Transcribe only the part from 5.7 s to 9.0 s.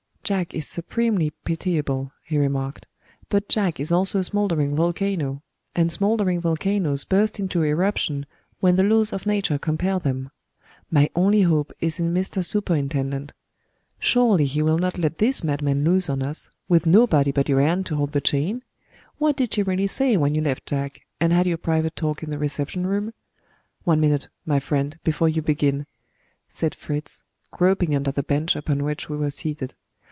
and smoldering volcanos burst into eruption when the